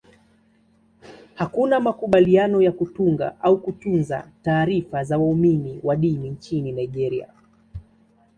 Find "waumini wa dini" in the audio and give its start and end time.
5.17-6.29